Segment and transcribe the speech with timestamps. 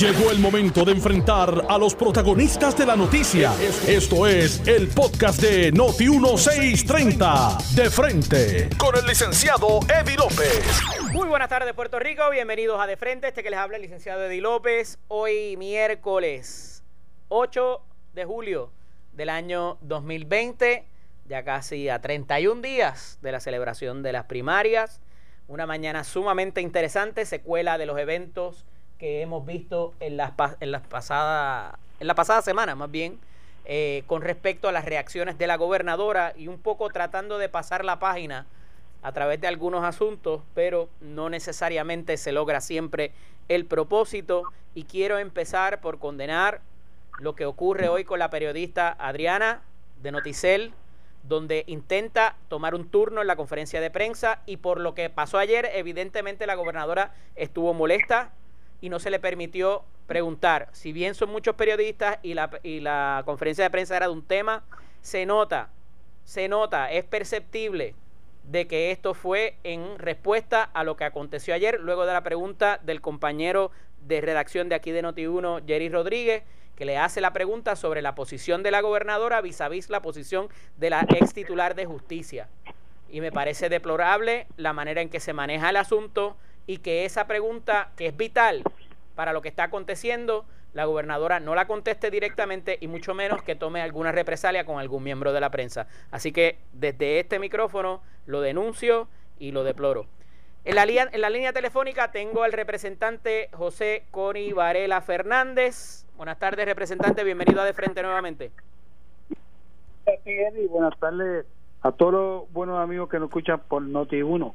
[0.00, 3.52] Llegó el momento de enfrentar a los protagonistas de la noticia.
[3.86, 7.58] Esto es el podcast de Noti 1630.
[7.76, 10.80] De frente con el licenciado Eddie López.
[11.12, 12.28] Muy buenas tardes, Puerto Rico.
[12.30, 13.28] Bienvenidos a De Frente.
[13.28, 14.98] Este que les habla el licenciado Eddie López.
[15.06, 16.82] Hoy miércoles
[17.28, 17.80] 8
[18.14, 18.72] de julio
[19.12, 20.88] del año 2020.
[21.26, 25.00] Ya casi a 31 días de la celebración de las primarias.
[25.46, 28.64] Una mañana sumamente interesante, secuela de los eventos
[29.02, 30.30] que hemos visto en las,
[30.60, 30.82] en las
[31.98, 33.18] en la pasada semana más bien
[33.64, 37.84] eh, con respecto a las reacciones de la gobernadora y un poco tratando de pasar
[37.84, 38.46] la página
[39.02, 43.10] a través de algunos asuntos, pero no necesariamente se logra siempre
[43.48, 44.44] el propósito.
[44.72, 46.60] Y quiero empezar por condenar
[47.18, 49.62] lo que ocurre hoy con la periodista Adriana
[50.00, 50.74] de Noticel,
[51.24, 55.38] donde intenta tomar un turno en la conferencia de prensa y por lo que pasó
[55.38, 58.30] ayer, evidentemente la gobernadora estuvo molesta,
[58.82, 60.68] y no se le permitió preguntar.
[60.72, 64.22] Si bien son muchos periodistas y la, y la conferencia de prensa era de un
[64.22, 64.64] tema,
[65.00, 65.70] se nota,
[66.24, 67.94] se nota, es perceptible
[68.44, 72.80] de que esto fue en respuesta a lo que aconteció ayer, luego de la pregunta
[72.82, 73.70] del compañero
[74.06, 76.42] de redacción de aquí de Noti1, Jerry Rodríguez,
[76.74, 80.02] que le hace la pregunta sobre la posición de la gobernadora vis a vis la
[80.02, 82.48] posición de la ex titular de justicia.
[83.08, 87.26] Y me parece deplorable la manera en que se maneja el asunto y que esa
[87.26, 88.62] pregunta, que es vital
[89.14, 93.54] para lo que está aconteciendo, la gobernadora no la conteste directamente y mucho menos que
[93.54, 95.86] tome alguna represalia con algún miembro de la prensa.
[96.10, 100.06] Así que desde este micrófono lo denuncio y lo deploro.
[100.64, 106.06] En la, en la línea telefónica tengo al representante José Cori Varela Fernández.
[106.16, 107.24] Buenas tardes, representante.
[107.24, 108.52] Bienvenido a De Frente nuevamente.
[110.70, 111.44] Buenas tardes
[111.82, 114.54] a todos los buenos amigos que nos escuchan por Noti1.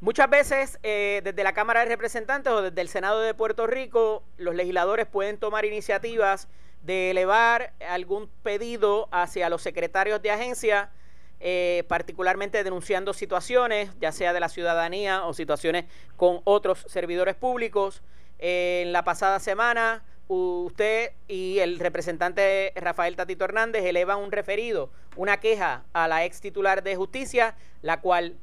[0.00, 4.22] Muchas veces eh, desde la Cámara de Representantes o desde el Senado de Puerto Rico,
[4.36, 6.46] los legisladores pueden tomar iniciativas
[6.82, 10.90] de elevar algún pedido hacia los secretarios de agencia,
[11.40, 15.86] eh, particularmente denunciando situaciones, ya sea de la ciudadanía o situaciones
[16.16, 18.04] con otros servidores públicos.
[18.38, 24.92] Eh, en la pasada semana, usted y el representante Rafael Tatito Hernández elevan un referido,
[25.16, 28.36] una queja a la ex titular de justicia, la cual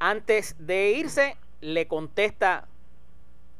[0.00, 2.66] antes de irse, le contesta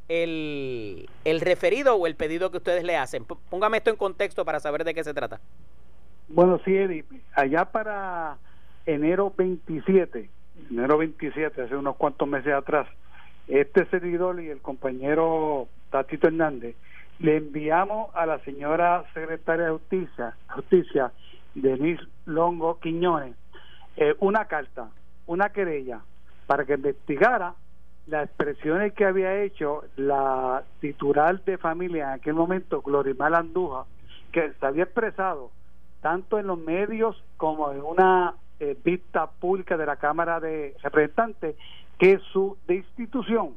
[0.09, 1.07] el,
[1.41, 3.25] referido o el pedido que ustedes le hacen.
[3.25, 5.41] Póngame esto en contexto para saber de qué se trata.
[6.29, 8.39] Bueno, sí, Eddie, allá para
[8.87, 10.31] enero 27,
[10.71, 12.89] enero 27, hace unos cuantos meses atrás,
[13.47, 16.77] este servidor y el compañero Tatito Hernández
[17.19, 21.13] le enviamos a la señora secretaria de Justicia, Justicia
[21.55, 23.35] Denise Longo Quiñones,
[23.97, 24.89] eh, una carta,
[25.27, 26.01] una querella
[26.51, 27.55] para que investigara
[28.09, 33.85] las expresiones que había hecho la titular de familia en aquel momento, Glorimar Andújar,
[34.33, 35.53] que se había expresado
[36.01, 41.55] tanto en los medios como en una eh, vista pública de la Cámara de Representantes,
[42.01, 43.55] que su destitución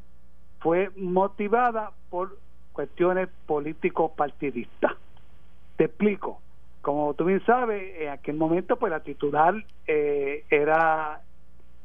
[0.60, 2.38] fue motivada por
[2.74, 4.92] cuestiones político-partidistas.
[5.78, 6.42] Te explico.
[6.84, 9.56] Como tú bien sabes, en aquel momento pues la titular
[9.88, 11.22] eh, era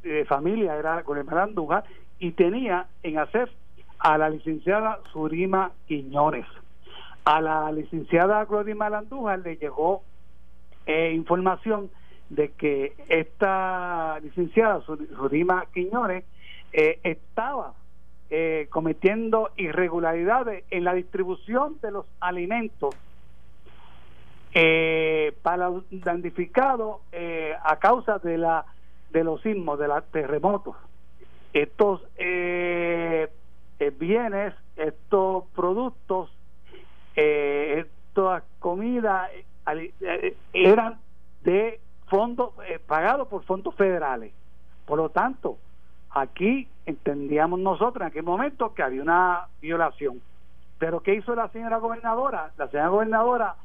[0.03, 1.85] de familia era con el Andújar
[2.19, 3.51] y tenía en hacer
[3.99, 6.47] a la licenciada Surima Quiñones.
[7.25, 10.03] A la licenciada Glorima Andújar le llegó
[10.87, 11.91] eh, información
[12.31, 16.25] de que esta licenciada Surima Quiñones
[16.73, 17.75] eh, estaba
[18.31, 22.95] eh, cometiendo irregularidades en la distribución de los alimentos
[25.43, 26.97] para damnificados
[27.63, 28.65] a causa de la
[29.11, 30.77] de los sismos, de los terremotos.
[31.53, 33.29] Estos eh,
[33.79, 36.31] eh, bienes, estos productos,
[37.17, 39.31] eh, estas comidas
[40.53, 40.99] eran
[41.43, 42.53] de fondos
[42.87, 44.33] pagados por fondos federales.
[44.87, 45.59] Por lo tanto,
[46.11, 50.23] aquí entendíamos nosotros en aquel momento que había una violación.
[50.79, 52.53] Pero ¿qué hizo la señora gobernadora?
[52.57, 53.57] La señora gobernadora,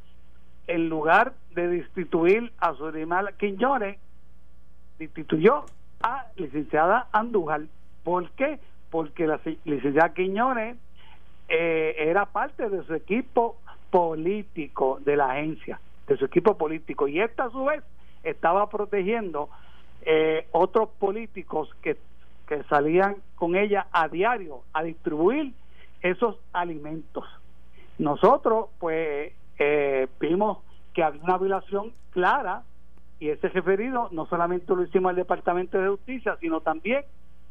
[0.67, 3.97] en lugar de destituir a su animal Quiñones,
[5.03, 5.65] destituyó
[6.01, 7.61] a licenciada Andújar.
[8.03, 8.59] ¿Por qué?
[8.89, 10.77] Porque la licenciada Quiñones
[11.47, 13.57] eh, era parte de su equipo
[13.89, 17.83] político de la agencia, de su equipo político, y esta a su vez
[18.23, 19.49] estaba protegiendo
[20.01, 21.97] eh, otros políticos que,
[22.47, 25.53] que salían con ella a diario a distribuir
[26.01, 27.25] esos alimentos.
[27.97, 30.57] Nosotros, pues, eh, vimos
[30.93, 32.63] que había una violación clara
[33.23, 37.05] y ese referido no solamente lo hicimos al Departamento de Justicia, sino también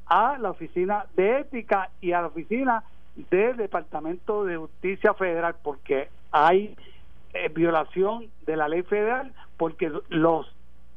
[0.04, 2.84] a la Oficina de Ética y a la Oficina
[3.30, 6.76] del Departamento de Justicia Federal porque hay
[7.32, 10.46] eh, violación de la ley federal porque los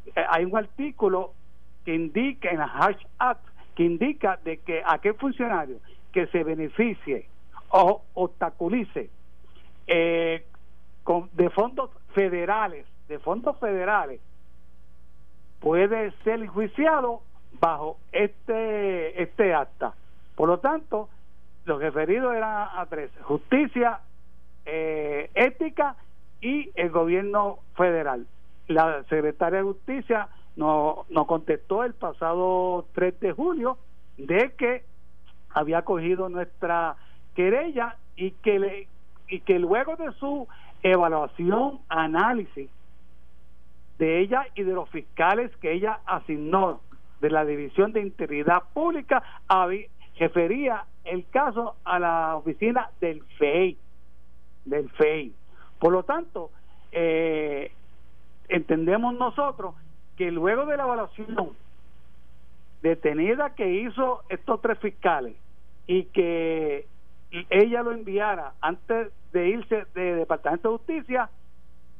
[0.07, 1.31] eh, hay un artículo
[1.85, 5.77] que indica en la Hash Act que indica de que aquel funcionario
[6.11, 7.29] que se beneficie
[7.69, 9.09] o obstaculice
[9.87, 10.43] eh,
[11.05, 14.19] con, de fondos federales de fondos federales
[15.65, 17.21] puede ser enjuiciado
[17.59, 19.95] bajo este este acta.
[20.35, 21.09] Por lo tanto
[21.65, 23.99] los referidos eran a tres justicia
[24.63, 25.95] eh, ética
[26.39, 28.27] y el gobierno federal.
[28.67, 33.79] La secretaria de justicia nos, nos contestó el pasado 3 de julio
[34.17, 34.83] de que
[35.49, 36.95] había cogido nuestra
[37.33, 38.87] querella y que le,
[39.27, 40.47] y que luego de su
[40.83, 42.69] evaluación análisis
[43.97, 46.81] de ella y de los fiscales que ella asignó
[47.21, 49.23] de la División de Integridad Pública
[50.17, 53.77] refería el caso a la oficina del FEI
[54.65, 55.33] del FEI
[55.79, 56.51] por lo tanto
[56.91, 57.71] eh,
[58.47, 59.75] entendemos nosotros
[60.17, 61.51] que luego de la evaluación
[62.81, 65.35] detenida que hizo estos tres fiscales
[65.87, 66.87] y que
[67.49, 71.29] ella lo enviara antes de irse de Departamento de Justicia,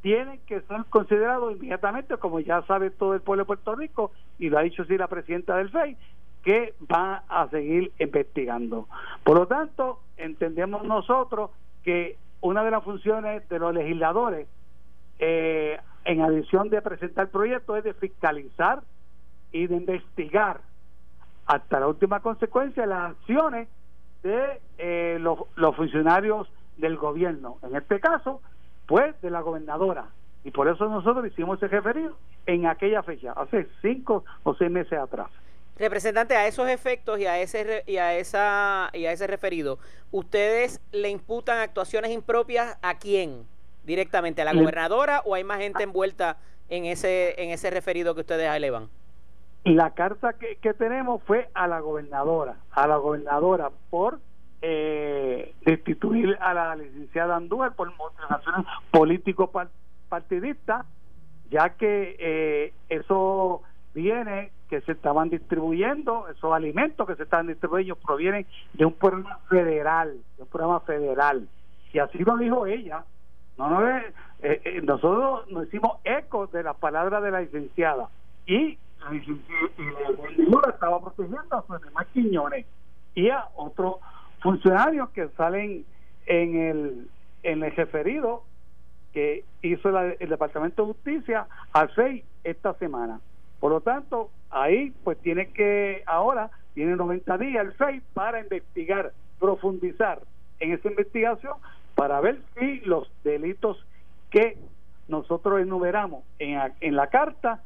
[0.06, 4.52] tienen que ser considerados inmediatamente, como ya sabe todo el pueblo de Puerto Rico, y
[4.52, 5.98] lo ha dicho sí la presidenta del FEI,
[6.44, 8.88] que va a seguir investigando.
[9.24, 11.50] Por lo tanto, entendemos nosotros
[11.84, 14.48] que una de las funciones de los legisladores
[15.18, 18.84] eh, en adición de presentar proyectos, es de fiscalizar
[19.52, 20.62] y de investigar
[21.48, 23.68] hasta la última consecuencia las acciones
[24.22, 26.48] de eh, los, los funcionarios
[26.78, 27.58] del gobierno.
[27.64, 28.44] En este caso,
[28.86, 30.06] pues de la gobernadora.
[30.44, 32.16] Y por eso nosotros hicimos ese referido
[32.46, 35.28] en aquella fecha, hace cinco o seis meses atrás.
[35.78, 39.80] Representante, a esos efectos y a ese y a esa y a ese referido,
[40.12, 43.46] ¿ustedes le imputan actuaciones impropias a quién?
[43.86, 46.38] directamente a la gobernadora o hay más gente envuelta
[46.70, 48.90] en ese en ese referido que ustedes elevan?
[49.64, 54.20] La carta que, que tenemos fue a la gobernadora, a la gobernadora por
[54.62, 60.86] eh, destituir a la licenciada Andújar por motivaciones político-partidistas,
[61.50, 63.62] ya que eh, eso
[63.94, 69.40] viene que se estaban distribuyendo, esos alimentos que se estaban distribuyendo provienen de un programa
[69.50, 71.48] federal, de un programa federal.
[71.94, 73.06] Y así lo dijo ella,
[73.58, 78.10] no, no, eh, eh, nosotros nos hicimos eco de las palabras de la licenciada.
[78.46, 81.64] Y la licenciada estaba protegiendo
[81.96, 82.66] a Quiñones.
[83.14, 83.96] Y a otros
[84.46, 85.86] funcionarios que salen
[86.28, 87.08] en el
[87.42, 88.44] en el referido
[89.12, 93.22] que hizo el Departamento de Justicia al 6 esta semana.
[93.60, 99.14] Por lo tanto, ahí pues tiene que ahora tiene 90 días el 6 para investigar,
[99.40, 100.20] profundizar
[100.60, 101.54] en esa investigación
[101.96, 103.84] para ver si los delitos
[104.30, 104.58] que
[105.08, 107.64] nosotros enumeramos en, en la carta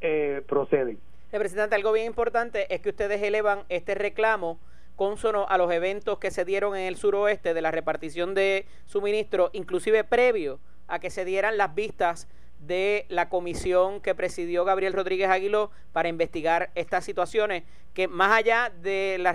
[0.00, 0.98] eh, proceden.
[1.32, 4.58] Representante, algo bien importante es que ustedes elevan este reclamo
[5.00, 9.48] consono a los eventos que se dieron en el suroeste de la repartición de suministro,
[9.54, 15.30] inclusive previo a que se dieran las vistas de la comisión que presidió Gabriel Rodríguez
[15.30, 17.62] Aguiló para investigar estas situaciones
[17.94, 19.26] que más allá del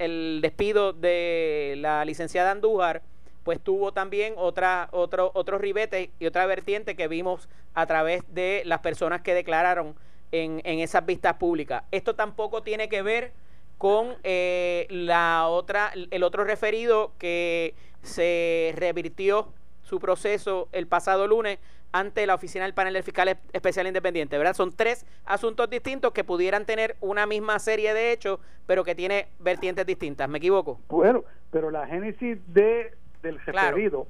[0.00, 3.02] el despido de la licenciada Andújar,
[3.44, 8.62] pues tuvo también otra, otro, otros ribetes y otra vertiente que vimos a través de
[8.64, 9.94] las personas que declararon
[10.32, 11.84] en, en esas vistas públicas.
[11.92, 13.43] Esto tampoco tiene que ver
[13.78, 19.48] con eh, la otra, el otro referido que se revirtió
[19.82, 21.58] su proceso el pasado lunes
[21.92, 24.54] ante la oficina del panel de fiscales especial independiente, ¿verdad?
[24.54, 29.28] Son tres asuntos distintos que pudieran tener una misma serie de hechos, pero que tiene
[29.38, 30.28] vertientes distintas.
[30.28, 30.80] ¿Me equivoco?
[30.88, 34.06] Bueno, pero la génesis de del referido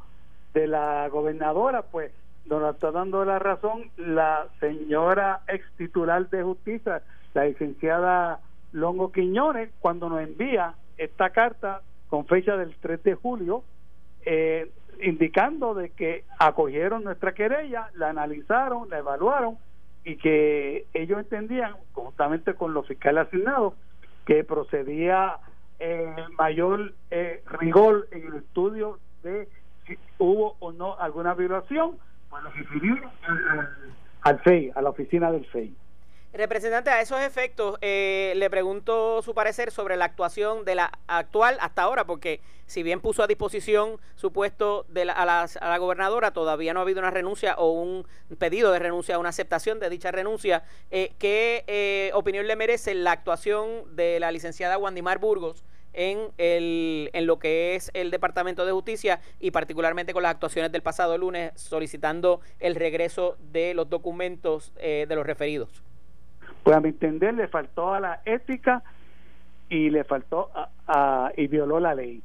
[0.53, 2.13] de la gobernadora, pues
[2.47, 7.03] nos está dando la razón la señora ex titular de justicia,
[7.33, 8.41] la licenciada
[8.75, 13.63] Longo Quiñones, cuando nos envía esta carta con fecha del 3 de julio,
[14.27, 19.59] eh, indicando de que acogieron nuestra querella, la analizaron, la evaluaron
[20.05, 23.75] y que ellos entendían, conjuntamente con los fiscales asignados,
[24.27, 25.39] que procedía
[25.79, 29.49] eh, mayor eh, rigor en el estudio de
[29.87, 31.97] si hubo o no alguna violación,
[32.29, 33.69] pues lo refirieron al,
[34.23, 35.77] al FEI, a la oficina del FEI.
[36.35, 41.57] Representante, a esos efectos, eh, le pregunto su parecer sobre la actuación de la actual
[41.61, 45.69] hasta ahora, porque si bien puso a disposición su puesto de la, a, la, a,
[45.69, 48.05] la, gobernadora, todavía no ha habido una renuncia o un
[48.37, 50.65] pedido de renuncia, una aceptación de dicha renuncia.
[50.91, 55.63] Eh, ¿Qué eh, opinión le merece la actuación de la licenciada Wandimar Burgos
[55.93, 60.73] en, el, en lo que es el Departamento de Justicia y particularmente con las actuaciones
[60.73, 65.84] del pasado lunes solicitando el regreso de los documentos eh, de los referidos?
[66.65, 68.83] Pues a mi entender le faltó a la ética
[69.69, 70.51] y le faltó
[70.87, 72.23] a, y violó la ley.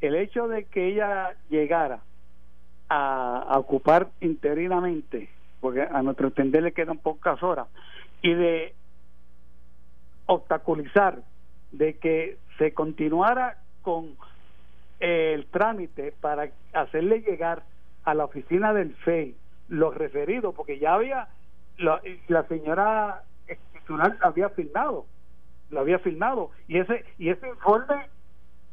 [0.00, 2.00] El hecho de que ella llegara
[2.88, 5.28] a, ocupar interinamente,
[5.60, 7.68] porque a nuestro entender le quedan pocas horas,
[8.20, 8.74] y de
[10.26, 11.22] obstaculizar
[11.70, 14.16] de que se continuara con
[14.98, 17.62] el trámite para hacerle llegar
[18.02, 19.36] a la oficina del FEI
[19.68, 21.28] los referidos, porque ya había,
[21.78, 23.22] la, la señora
[24.20, 25.06] había firmado
[25.70, 28.08] lo había firmado y ese y ese informe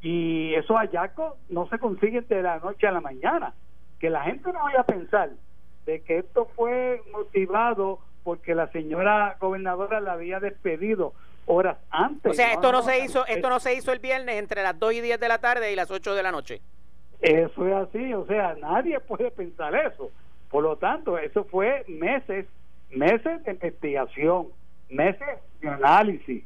[0.02, 3.54] y esos hallazgos no se consiguen de la noche a la mañana
[4.00, 5.32] que la gente no vaya a pensar
[5.86, 11.14] de que esto fue motivado porque la señora gobernadora la había despedido
[11.46, 12.32] horas antes.
[12.32, 14.94] O sea, esto no, se hizo, esto no se hizo el viernes entre las 2
[14.94, 16.62] y 10 de la tarde y las 8 de la noche.
[17.22, 20.12] Eso es así, o sea, nadie puede pensar eso.
[20.50, 22.46] Por lo tanto, eso fue meses,
[22.92, 24.48] meses de investigación,
[24.90, 26.44] meses de análisis,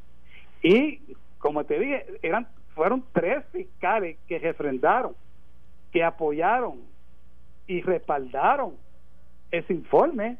[0.61, 1.01] y
[1.39, 5.15] como te dije, eran fueron tres fiscales que refrendaron,
[5.91, 6.81] que apoyaron
[7.67, 8.75] y respaldaron
[9.51, 10.37] ese informe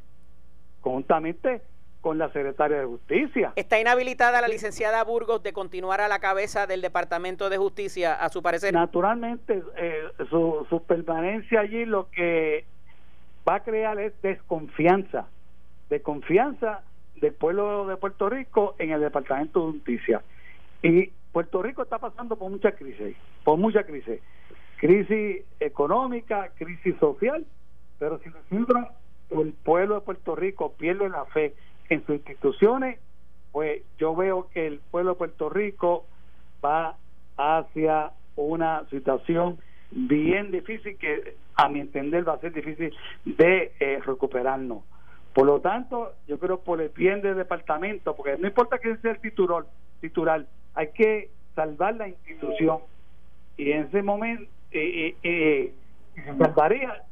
[0.82, 1.62] conjuntamente
[2.02, 3.54] con la secretaria de Justicia.
[3.56, 8.28] ¿Está inhabilitada la licenciada Burgos de continuar a la cabeza del Departamento de Justicia, a
[8.30, 8.74] su parecer?
[8.74, 12.66] Naturalmente, eh, su, su permanencia allí lo que
[13.48, 15.28] va a crear es desconfianza,
[15.90, 16.84] desconfianza
[17.24, 20.22] del pueblo de Puerto Rico en el Departamento de Justicia.
[20.82, 23.16] Y Puerto Rico está pasando por mucha crisis,
[23.46, 24.20] por mucha crisis.
[24.76, 27.46] Crisis económica, crisis social,
[27.98, 28.88] pero si nosotros,
[29.30, 31.56] el pueblo de Puerto Rico pierde la fe
[31.88, 33.00] en sus instituciones,
[33.54, 36.06] pues yo veo que el pueblo de Puerto Rico
[36.64, 36.98] va
[37.38, 39.60] hacia una situación
[39.92, 44.84] bien difícil que a mi entender va a ser difícil de eh, recuperarnos.
[45.34, 49.12] Por lo tanto, yo creo por el bien del departamento, porque no importa quién sea
[49.12, 49.66] el titular,
[50.00, 52.80] titular hay que salvar la institución.
[53.58, 55.74] Y en ese momento, eh, eh, eh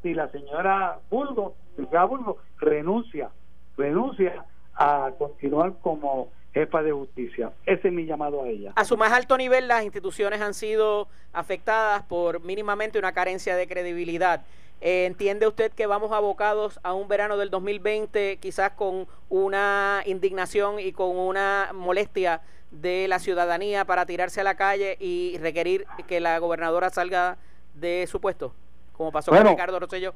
[0.01, 3.29] si la señora Bulgo, señora Bulgo, renuncia,
[3.77, 7.51] renuncia a continuar como jefa de justicia.
[7.65, 8.73] Ese es mi llamado a ella.
[8.75, 13.67] A su más alto nivel, las instituciones han sido afectadas por mínimamente una carencia de
[13.67, 14.45] credibilidad.
[14.81, 20.79] Eh, ¿Entiende usted que vamos abocados a un verano del 2020 quizás con una indignación
[20.79, 22.41] y con una molestia
[22.71, 27.37] de la ciudadanía para tirarse a la calle y requerir que la gobernadora salga
[27.75, 28.53] de su puesto,
[28.93, 30.13] como pasó con Ricardo Rosselló?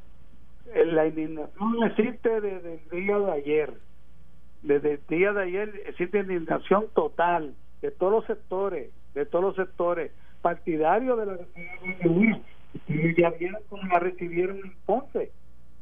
[0.74, 3.74] Eh, la indignación existe desde el día de ayer.
[4.66, 7.54] Desde el día de ayer existe indignación total
[7.84, 11.38] de todos los sectores, de todos los sectores partidarios de la
[12.88, 15.32] y ya vieron cómo la recibieron Ponce,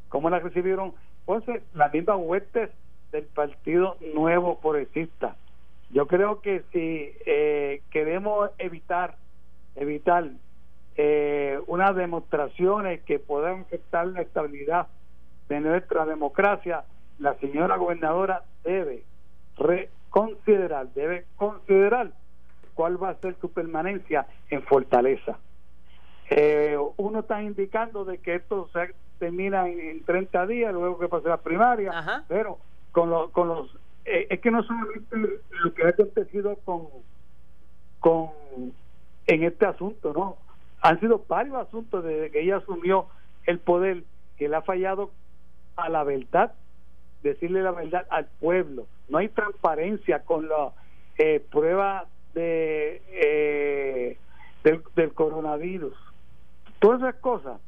[0.09, 2.71] cómo la recibieron Ponce, las mismas huestes
[3.13, 5.37] del Partido Nuevo Progresista.
[5.91, 9.15] Yo creo que si eh, queremos evitar,
[9.75, 10.29] evitar
[10.97, 14.87] eh, unas demostraciones que puedan afectar la estabilidad
[15.47, 16.83] de nuestra democracia,
[17.19, 19.03] la señora gobernadora debe
[19.57, 22.11] reconsiderar, debe considerar
[22.73, 25.37] cuál va a ser su permanencia en Fortaleza.
[26.29, 31.29] Eh, uno está indicando de que esto se termina en, 30 días, luego que pase
[31.29, 32.57] la primaria, pero
[32.91, 33.77] con, los con los...
[34.05, 35.15] Eh, es que no solamente
[35.51, 36.87] lo que ha acontecido con,
[37.99, 38.31] con
[39.27, 40.37] en este asunto, ¿no?
[40.81, 43.07] Han sido varios asuntos desde que ella asumió
[43.45, 44.03] el poder
[44.37, 45.11] que le ha fallado
[45.75, 46.53] a la verdad,
[47.23, 48.85] decirle la verdad al pueblo.
[49.09, 50.71] No hay transparencia con la
[51.17, 54.17] eh, prueba de, eh,
[54.63, 55.93] del coronavirus
[56.83, 57.61] Todas esas cosas,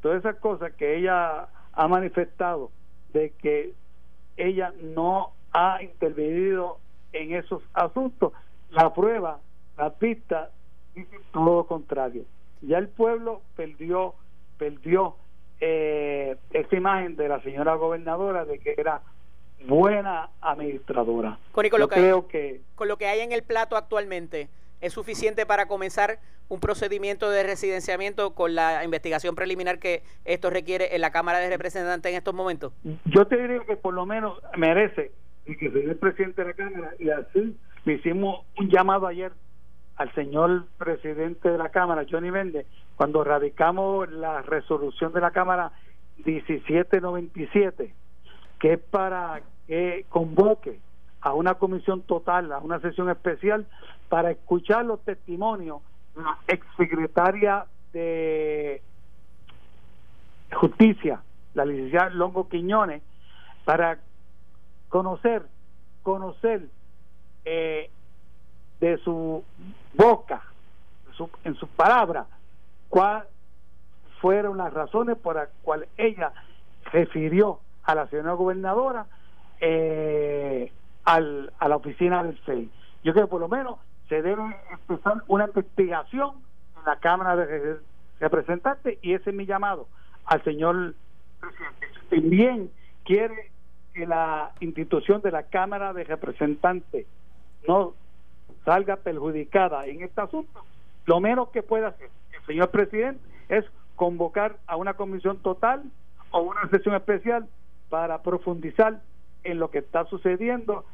[0.00, 2.70] todas esas cosas que ella ha manifestado
[3.12, 3.74] de que
[4.38, 6.78] ella no ha intervenido
[7.12, 8.32] en esos asuntos,
[8.70, 9.40] la prueba,
[9.76, 10.50] la pista,
[10.94, 12.24] dicen todo lo contrario.
[12.62, 14.14] Ya el pueblo perdió,
[14.56, 15.16] perdió
[15.60, 19.02] eh, esa imagen de la señora gobernadora de que era
[19.66, 21.38] buena administradora.
[21.52, 24.48] con, lo que, creo que con lo que hay en el plato actualmente,
[24.80, 26.18] es suficiente para comenzar
[26.48, 31.48] un procedimiento de residenciamiento con la investigación preliminar que esto requiere en la Cámara de
[31.48, 32.72] Representantes en estos momentos?
[33.06, 35.12] Yo te diría que por lo menos merece
[35.46, 39.32] y que soy el presidente de la Cámara y así le hicimos un llamado ayer
[39.96, 45.72] al señor presidente de la Cámara, Johnny Vende, cuando radicamos la resolución de la Cámara
[46.24, 47.94] 1797,
[48.58, 50.80] que es para que convoque
[51.20, 53.66] a una comisión total, a una sesión especial
[54.08, 55.80] para escuchar los testimonios
[56.14, 58.82] la exsecretaria de
[60.52, 61.22] Justicia,
[61.54, 63.02] la licenciada Longo Quiñones,
[63.64, 63.98] para
[64.88, 65.46] conocer,
[66.02, 66.68] conocer
[67.44, 67.90] eh,
[68.84, 69.42] de su
[69.94, 70.42] boca,
[71.44, 72.26] en sus palabras,
[72.88, 73.24] cuáles
[74.20, 76.32] fueron las razones por las cuales ella
[76.92, 79.06] refirió a la señora gobernadora
[79.60, 80.72] eh,
[81.04, 82.70] al, a la oficina del FEI.
[83.02, 86.36] Yo creo que por lo menos se debe empezar una investigación
[86.76, 87.78] en la Cámara de
[88.20, 89.88] Representantes y ese es mi llamado
[90.26, 90.94] al señor
[91.40, 91.86] presidente.
[92.10, 92.70] También
[93.04, 93.50] quiere
[93.94, 97.06] que la institución de la Cámara de Representantes
[97.66, 97.94] no
[98.64, 100.64] salga perjudicada en este asunto,
[101.06, 103.64] lo menos que pueda hacer el señor presidente es
[103.96, 105.82] convocar a una comisión total
[106.30, 107.46] o una sesión especial
[107.90, 109.00] para profundizar
[109.44, 110.84] en lo que está sucediendo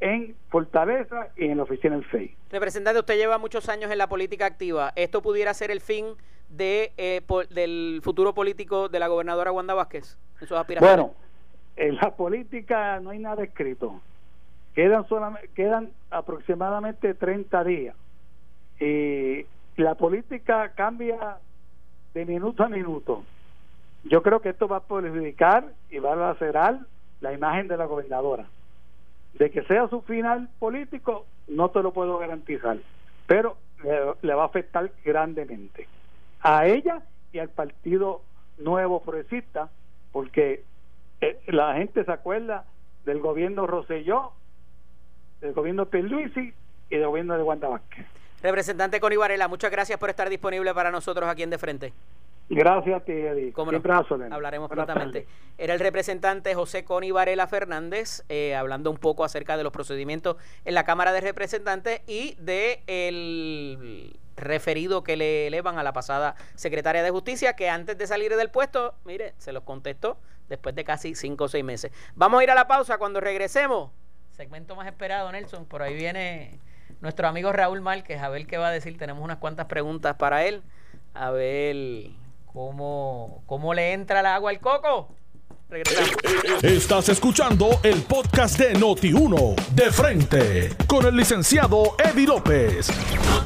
[0.00, 2.34] en Fortaleza y en la oficina del FEI.
[2.50, 4.92] Representante, usted lleva muchos años en la política activa.
[4.96, 6.06] ¿Esto pudiera ser el fin
[6.48, 10.96] de eh, del futuro político de la gobernadora Wanda Vázquez en sus aspiraciones?
[10.96, 11.14] Bueno,
[11.76, 14.00] en la política no hay nada escrito.
[14.74, 17.96] Quedan, solamente, quedan aproximadamente 30 días.
[18.80, 21.38] Y la política cambia
[22.14, 23.24] de minuto a minuto.
[24.04, 26.80] Yo creo que esto va a perjudicar y va a lacerar
[27.20, 28.46] la imagen de la gobernadora.
[29.34, 32.78] De que sea su final político, no te lo puedo garantizar,
[33.26, 33.56] pero
[34.22, 35.88] le, va a afectar grandemente
[36.40, 37.02] a ella
[37.32, 38.22] y al Partido
[38.58, 39.70] Nuevo Progresista,
[40.12, 40.64] porque
[41.20, 42.64] eh, la gente se acuerda
[43.04, 44.32] del gobierno Roselló,
[45.42, 46.54] del gobierno Pierluisi
[46.88, 48.06] y del gobierno de Wanda Vázquez.
[48.42, 51.92] Representante Connie Varela, muchas gracias por estar disponible para nosotros aquí en De Frente.
[52.48, 53.52] Gracias a ti, Eddie.
[54.30, 55.26] Hablaremos prontamente.
[55.58, 60.36] Era el representante José Coni Varela Fernández, eh, hablando un poco acerca de los procedimientos
[60.64, 66.34] en la Cámara de Representantes y de el referido que le elevan a la pasada
[66.54, 70.18] secretaria de Justicia, que antes de salir del puesto, mire, se los contestó
[70.48, 71.92] después de casi cinco o seis meses.
[72.16, 73.90] Vamos a ir a la pausa cuando regresemos.
[74.32, 75.64] Segmento más esperado, Nelson.
[75.66, 76.58] Por ahí viene
[77.00, 78.98] nuestro amigo Raúl Márquez, a ver qué va a decir.
[78.98, 80.62] Tenemos unas cuantas preguntas para él.
[81.14, 82.10] A ver
[82.52, 85.08] ¿Cómo, cómo le entra el agua al coco?
[86.62, 92.90] Estás escuchando el podcast de Noti1 de frente con el licenciado Eddie López.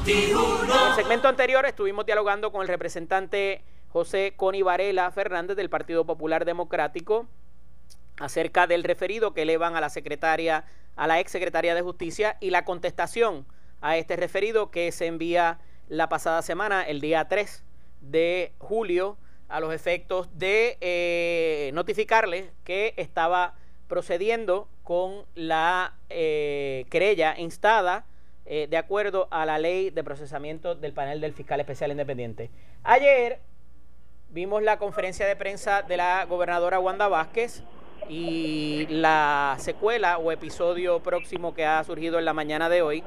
[0.05, 6.05] En el segmento anterior estuvimos dialogando con el representante José Coni Varela Fernández del Partido
[6.05, 7.29] Popular Democrático
[8.18, 10.64] acerca del referido que elevan a la secretaria,
[10.96, 13.46] a la ex secretaria de Justicia y la contestación
[13.81, 17.64] a este referido que se envía la pasada semana, el día 3
[18.00, 19.16] de julio
[19.48, 23.55] a los efectos de eh, notificarle que estaba
[23.87, 28.07] procediendo con la eh, querella instada
[28.44, 32.50] eh, de acuerdo a la ley de procesamiento del panel del fiscal especial independiente.
[32.83, 33.40] Ayer
[34.31, 37.62] vimos la conferencia de prensa de la gobernadora Wanda Vázquez
[38.09, 43.05] y la secuela o episodio próximo que ha surgido en la mañana de hoy.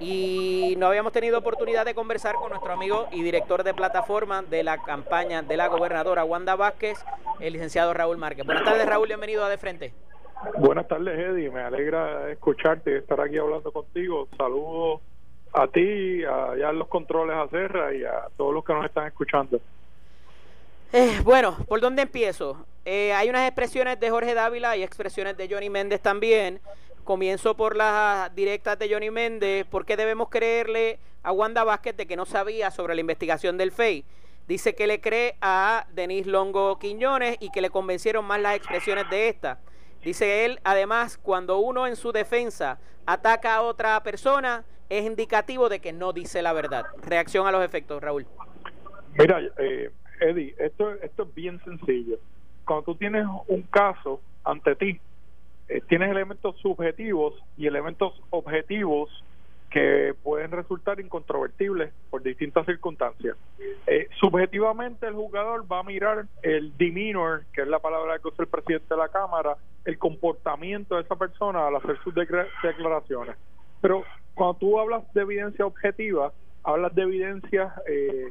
[0.00, 4.64] Y no habíamos tenido oportunidad de conversar con nuestro amigo y director de plataforma de
[4.64, 7.04] la campaña de la gobernadora Wanda Vázquez,
[7.40, 8.44] el licenciado Raúl Márquez.
[8.44, 9.92] Buenas tardes, Raúl, bienvenido a De Frente.
[10.58, 11.50] Buenas tardes, Eddie.
[11.50, 14.28] Me alegra escucharte y estar aquí hablando contigo.
[14.36, 15.00] Saludos
[15.52, 19.60] a ti, a, los controles a Serra y a todos los que nos están escuchando.
[20.92, 22.66] Eh, bueno, ¿por dónde empiezo?
[22.84, 26.60] Eh, hay unas expresiones de Jorge Dávila y expresiones de Johnny Méndez también.
[27.02, 29.66] Comienzo por las directas de Johnny Méndez.
[29.66, 33.72] ¿Por qué debemos creerle a Wanda Vázquez de que no sabía sobre la investigación del
[33.72, 34.04] FEI?
[34.46, 39.08] Dice que le cree a Denis Longo Quiñones y que le convencieron más las expresiones
[39.08, 39.58] de esta.
[40.02, 45.80] Dice él, además, cuando uno en su defensa ataca a otra persona, es indicativo de
[45.80, 46.84] que no dice la verdad.
[47.02, 48.26] Reacción a los efectos, Raúl.
[49.18, 49.90] Mira, eh,
[50.24, 52.18] Eddie, esto, esto es bien sencillo.
[52.64, 55.00] Cuando tú tienes un caso ante ti,
[55.68, 59.10] eh, tienes elementos subjetivos y elementos objetivos
[59.70, 63.36] que pueden resultar incontrovertibles por distintas circunstancias.
[63.86, 68.44] Eh, subjetivamente el jugador va a mirar el demeanor, que es la palabra que usa
[68.44, 73.36] el presidente de la Cámara, el comportamiento de esa persona al hacer sus declaraciones.
[73.80, 76.32] Pero cuando tú hablas de evidencia objetiva,
[76.62, 78.30] hablas de evidencia eh,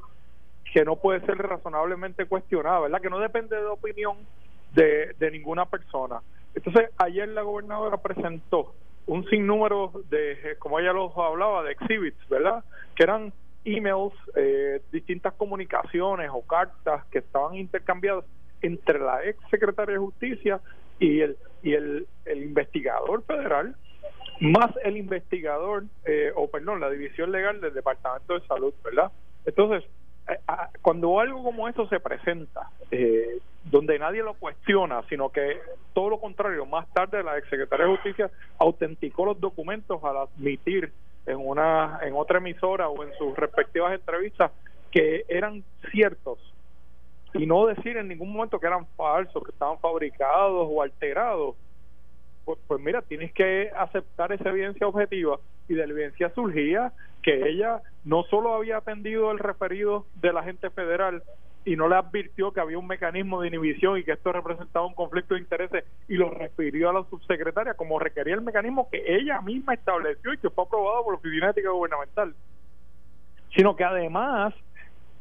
[0.73, 2.99] que no puede ser razonablemente cuestionada, ¿verdad?
[2.99, 4.17] Que no depende de opinión
[4.73, 6.21] de, de ninguna persona.
[6.55, 8.73] Entonces, ayer la gobernadora presentó
[9.05, 12.63] un sinnúmero de, como ella los hablaba, de exhibits, ¿verdad?
[12.95, 13.31] Que eran
[13.65, 18.25] emails, eh, distintas comunicaciones o cartas que estaban intercambiadas
[18.61, 20.59] entre la ex secretaria de Justicia
[20.99, 23.75] y el, y el, el investigador federal
[24.39, 29.11] más el investigador, eh, o perdón, la división legal del Departamento de Salud, ¿verdad?
[29.45, 29.89] Entonces,
[30.81, 35.59] cuando algo como esto se presenta, eh, donde nadie lo cuestiona, sino que
[35.93, 40.91] todo lo contrario, más tarde la exsecretaria de Justicia autenticó los documentos al admitir
[41.25, 44.51] en una en otra emisora o en sus respectivas entrevistas
[44.91, 46.39] que eran ciertos
[47.33, 51.55] y no decir en ningún momento que eran falsos, que estaban fabricados o alterados,
[52.45, 57.49] pues, pues, mira, tienes que aceptar esa evidencia objetiva y de la evidencia surgía que
[57.49, 61.23] ella no solo había atendido el referido del agente federal
[61.65, 64.93] y no le advirtió que había un mecanismo de inhibición y que esto representaba un
[64.93, 69.41] conflicto de intereses y lo refirió a la subsecretaria como requería el mecanismo que ella
[69.41, 72.35] misma estableció y que fue aprobado por la Oficina Ética Gubernamental,
[73.55, 74.53] sino que además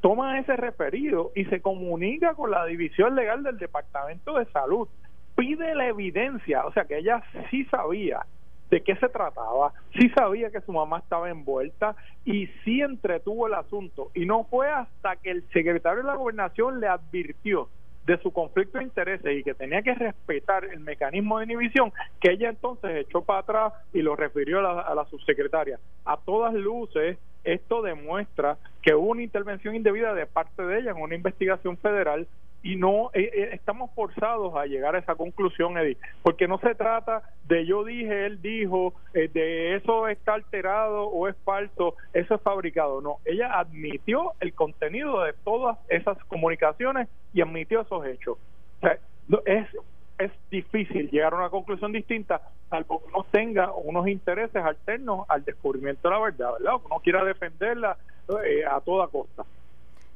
[0.00, 4.88] toma ese referido y se comunica con la división legal del Departamento de Salud,
[5.36, 8.26] pide la evidencia, o sea que ella sí sabía
[8.72, 13.52] de qué se trataba, sí sabía que su mamá estaba envuelta y sí entretuvo el
[13.52, 14.10] asunto.
[14.14, 17.68] Y no fue hasta que el secretario de la gobernación le advirtió
[18.06, 22.32] de su conflicto de intereses y que tenía que respetar el mecanismo de inhibición, que
[22.32, 25.78] ella entonces echó para atrás y lo refirió a la, subsecretaria.
[26.06, 31.02] A todas luces, esto demuestra que hubo una intervención indebida de parte de ella en
[31.02, 32.26] una investigación federal
[32.62, 36.74] y no eh, eh, estamos forzados a llegar a esa conclusión, Eddie, porque no se
[36.74, 42.34] trata de yo dije, él dijo, eh, de eso está alterado o es falso, eso
[42.36, 48.38] es fabricado, no, ella admitió el contenido de todas esas comunicaciones y admitió esos hechos.
[48.80, 48.98] O sea,
[49.46, 49.68] es
[50.18, 55.44] es difícil llegar a una conclusión distinta salvo que uno tenga unos intereses alternos al
[55.44, 56.74] descubrimiento de la verdad, ¿verdad?
[56.84, 57.96] Uno quiera defenderla
[58.70, 59.44] a toda costa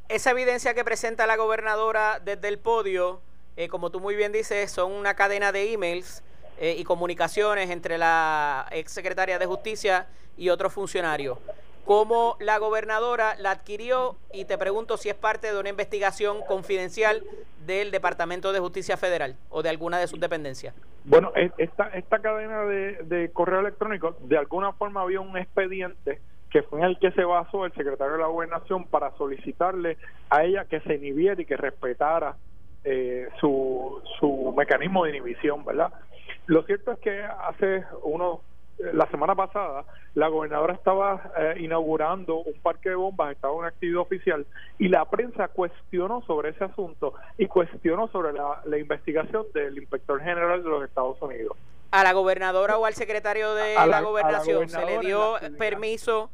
[0.09, 3.21] esa evidencia que presenta la gobernadora desde el podio,
[3.57, 6.23] eh, como tú muy bien dices, son una cadena de emails
[6.59, 11.39] eh, y comunicaciones entre la ex secretaria de Justicia y otros funcionarios.
[11.85, 14.17] ¿Cómo la gobernadora la adquirió?
[14.33, 17.23] Y te pregunto si es parte de una investigación confidencial
[17.65, 20.75] del Departamento de Justicia Federal o de alguna de sus dependencias.
[21.05, 26.63] Bueno, esta, esta cadena de, de correo electrónico, de alguna forma había un expediente que
[26.63, 29.99] fue en el que se basó el secretario de la gobernación para solicitarle
[30.31, 32.37] a ella que se inhibiera y que respetara
[32.85, 35.93] eh, su, su mecanismo de inhibición, ¿verdad?
[36.47, 38.41] Lo cierto es que hace unos
[38.79, 43.69] la semana pasada la gobernadora estaba eh, inaugurando un parque de bombas, estaba en una
[43.69, 44.47] actividad oficial
[44.79, 50.63] y la prensa cuestionó sobre ese asunto y cuestionó sobre la, investigación del inspector general
[50.63, 51.57] de los Estados Unidos.
[51.91, 56.31] ¿A la gobernadora o al secretario de la, gobernación se le dio permiso?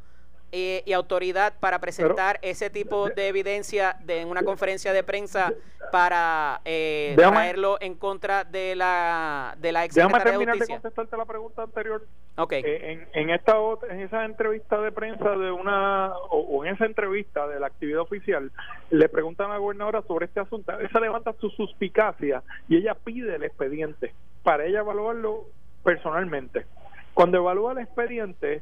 [0.55, 5.51] Eh, y autoridad para presentar ese tipo de evidencia de, en una conferencia de prensa
[5.91, 11.25] para eh, traerlo en contra de la de la ex Déjame terminar de, contestarte la
[11.25, 12.05] pregunta anterior.
[12.37, 12.61] Okay.
[12.63, 13.55] Eh, en, en esta
[13.89, 18.51] en esa entrevista de prensa de una o, en esa entrevista de la actividad oficial
[18.91, 20.79] le preguntan a la gobernadora sobre este asunto.
[20.81, 24.13] Esa levanta su suspicacia y ella pide el expediente
[24.43, 25.45] para ella evaluarlo
[25.83, 26.65] personalmente.
[27.13, 28.61] Cuando evalúa el expediente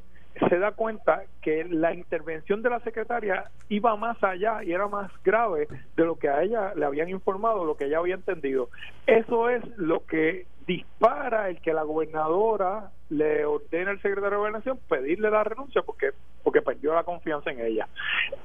[0.50, 5.12] se da cuenta que la intervención de la secretaria iba más allá y era más
[5.24, 8.70] grave de lo que a ella le habían informado, lo que ella había entendido.
[9.08, 14.80] Eso es lo que dispara el que la gobernadora le ordena al secretario de gobernación
[14.88, 16.12] pedirle la renuncia porque
[16.44, 17.88] porque perdió la confianza en ella.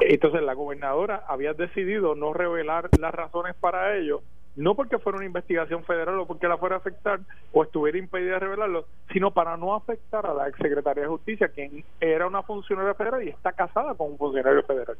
[0.00, 4.22] Entonces la gobernadora había decidido no revelar las razones para ello
[4.56, 7.20] no porque fuera una investigación federal o porque la fuera a afectar
[7.52, 11.84] o estuviera impedida de revelarlo, sino para no afectar a la exsecretaria de Justicia, quien
[12.00, 14.96] era una funcionaria federal y está casada con un funcionario federal.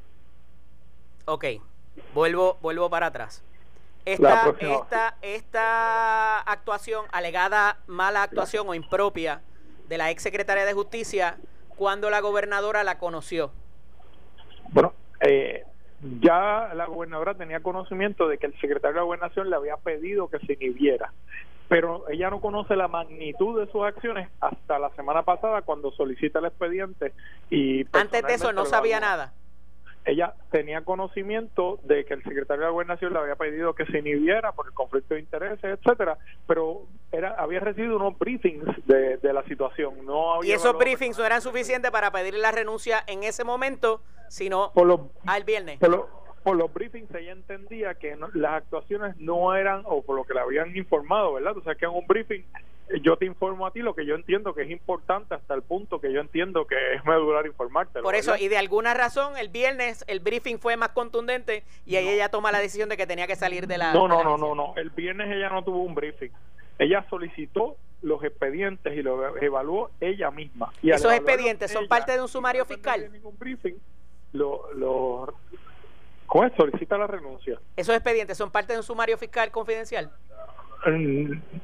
[1.25, 1.45] Ok,
[2.15, 3.43] vuelvo, vuelvo para atrás.
[4.05, 9.41] Esta, esta, esta actuación, alegada mala actuación o impropia
[9.89, 11.39] de la exsecretaria de Justicia,
[11.77, 13.51] cuando la gobernadora la conoció?
[14.69, 15.65] Bueno, eh,
[16.21, 20.29] ya la gobernadora tenía conocimiento de que el secretario de la gobernación le había pedido
[20.29, 21.13] que se inhibiera,
[21.69, 26.39] pero ella no conoce la magnitud de sus acciones hasta la semana pasada cuando solicita
[26.39, 27.13] el expediente
[27.51, 29.33] y antes de eso no sabía nada
[30.07, 33.99] ella tenía conocimiento de que el secretario de la gobernación le había pedido que se
[33.99, 36.17] inhibiera por el conflicto de intereses, etcétera,
[36.47, 40.07] pero era había recibido unos briefings de, la situación.
[40.07, 44.73] No y esos briefings no eran suficientes para pedirle la renuncia en ese momento, sino
[45.27, 45.81] al viernes.
[45.81, 50.41] Por, los briefings ella entendía que las actuaciones no eran, o por lo que le
[50.41, 51.57] habían informado, ¿verdad?
[51.57, 52.45] O sea, que en un briefing
[53.03, 56.01] yo te informo a ti lo que yo entiendo que es importante hasta el punto
[56.01, 58.01] que yo entiendo que es medular informarte.
[58.01, 62.09] Por eso, y de alguna razón, el viernes el briefing fue más contundente y ahí
[62.09, 63.93] ella toma la decisión de que tenía que salir de la...
[63.93, 64.75] No, no, no, no, no.
[64.77, 66.31] El viernes ella no tuvo un briefing.
[66.79, 70.73] Ella solicitó los expedientes y lo evaluó ella misma.
[70.83, 73.11] Y ¿Esos expedientes son parte de un sumario fiscal?
[73.11, 73.75] ningún briefing,
[74.33, 75.35] lo, lo,
[76.27, 77.59] con eso solicita la renuncia.
[77.77, 80.11] ¿Esos expedientes son parte de un sumario fiscal confidencial?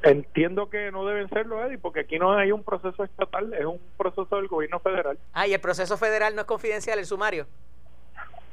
[0.02, 3.80] Entiendo que no deben serlo, Eddie, porque aquí no hay un proceso estatal, es un
[3.96, 5.18] proceso del gobierno federal.
[5.32, 7.46] Ah, y el proceso federal no es confidencial, el sumario.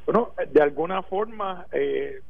[0.05, 2.21] Bueno, de alguna forma eh,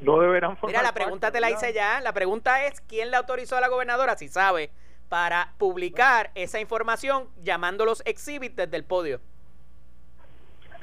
[0.00, 2.00] no deberán formar Mira, la pregunta te la hice ya.
[2.00, 4.70] La pregunta es: ¿quién le autorizó a la gobernadora, si sabe,
[5.08, 9.20] para publicar esa información llamando los exhibits desde el podio?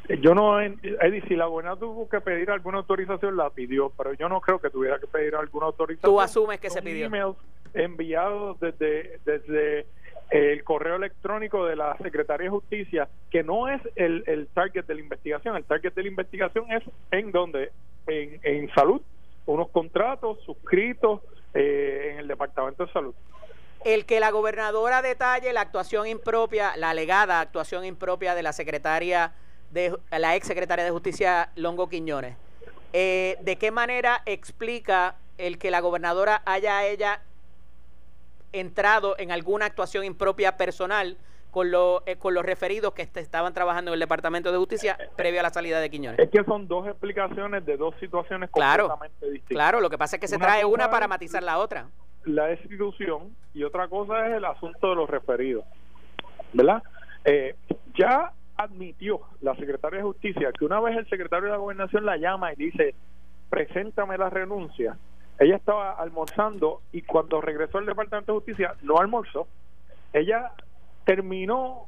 [0.09, 4.27] Yo no, Eddie, si la gobernadora tuvo que pedir alguna autorización, la pidió, pero yo
[4.27, 6.11] no creo que tuviera que pedir alguna autorización.
[6.11, 7.05] ¿Tú asumes que se pidió?
[7.05, 7.37] emails
[7.73, 9.85] enviados desde, desde
[10.29, 14.95] el correo electrónico de la Secretaría de Justicia, que no es el, el target de
[14.95, 17.71] la investigación, el target de la investigación es en donde,
[18.07, 19.01] en, en salud,
[19.45, 21.21] unos contratos suscritos
[21.53, 23.15] eh, en el Departamento de Salud.
[23.83, 29.33] El que la gobernadora detalle la actuación impropia, la alegada actuación impropia de la secretaria
[29.71, 32.36] de la ex secretaria de Justicia Longo Quiñones.
[32.93, 37.21] Eh, ¿De qué manera explica el que la gobernadora haya ella
[38.53, 41.17] entrado en alguna actuación impropia personal
[41.51, 41.71] con,
[42.05, 45.49] eh, con los referidos que estaban trabajando en el Departamento de Justicia previo a la
[45.49, 46.19] salida de Quiñones?
[46.19, 49.55] Es que son dos explicaciones de dos situaciones completamente distintas.
[49.55, 51.88] Claro, lo que pasa es que se trae una para matizar la otra.
[52.25, 55.65] La institución y otra cosa es el asunto de los referidos.
[56.53, 56.84] ¿Verdad?
[57.23, 57.55] Eh,
[57.95, 62.17] ya admitió la secretaria de Justicia que una vez el secretario de la Gobernación la
[62.17, 62.95] llama y dice,
[63.50, 64.97] preséntame la renuncia,
[65.39, 69.47] ella estaba almorzando y cuando regresó al Departamento de Justicia no almorzó,
[70.13, 70.52] ella
[71.06, 71.88] terminó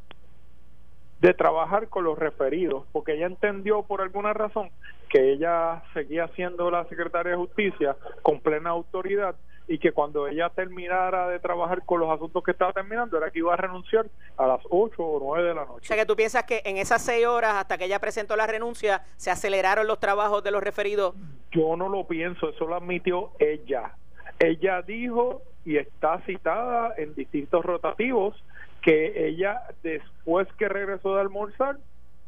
[1.23, 4.69] de trabajar con los referidos, porque ella entendió por alguna razón
[5.09, 9.33] que ella seguía siendo la secretaria de Justicia con plena autoridad
[9.65, 13.39] y que cuando ella terminara de trabajar con los asuntos que estaba terminando era que
[13.39, 14.05] iba a renunciar
[14.35, 15.79] a las 8 o 9 de la noche.
[15.83, 18.45] O sea que tú piensas que en esas 6 horas hasta que ella presentó la
[18.45, 21.15] renuncia se aceleraron los trabajos de los referidos.
[21.53, 23.93] Yo no lo pienso, eso lo admitió ella.
[24.39, 28.35] Ella dijo y está citada en distintos rotativos
[28.83, 31.77] que ella después que regresó de almorzar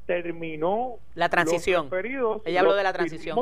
[0.06, 1.90] terminó la transición.
[1.90, 3.38] referidos, ella habló de la transición.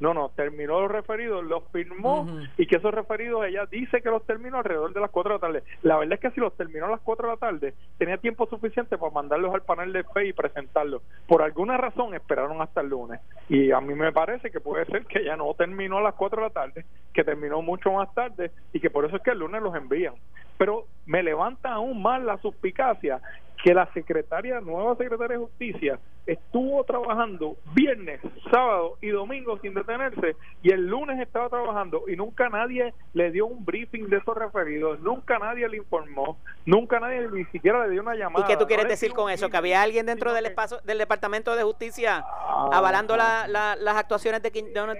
[0.00, 2.26] No, no, terminó los referidos, los firmó
[2.56, 5.40] y que esos referidos ella dice que los terminó alrededor de las 4 de la
[5.40, 5.62] tarde.
[5.82, 8.46] La verdad es que si los terminó a las 4 de la tarde, tenía tiempo
[8.46, 11.02] suficiente para mandarlos al panel de fe y presentarlos.
[11.28, 13.20] Por alguna razón esperaron hasta el lunes.
[13.48, 16.36] Y a mí me parece que puede ser que ya no terminó a las 4
[16.40, 19.38] de la tarde, que terminó mucho más tarde y que por eso es que el
[19.38, 20.14] lunes los envían.
[20.58, 23.20] Pero me levanta aún más la suspicacia
[23.62, 28.20] que la secretaria, nueva secretaria de Justicia, estuvo trabajando viernes,
[28.50, 33.46] sábado y domingo sin detenerse y el lunes estaba trabajando y nunca nadie le dio
[33.46, 38.02] un briefing de esos referidos, nunca nadie le informó, nunca nadie ni siquiera le dio
[38.02, 38.44] una llamada.
[38.44, 39.48] ¿Y qué tú quieres decir con eso?
[39.48, 44.50] ¿Que había alguien dentro del espacio del Departamento de Justicia ah, avalando las actuaciones de,
[44.50, 44.98] Quiñones,